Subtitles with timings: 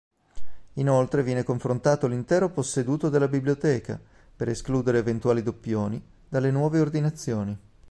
[0.77, 4.01] Inoltre viene confrontato l'intero posseduto della biblioteca
[4.35, 7.55] per escludere eventuali doppioni dalle nuove ordinazioni.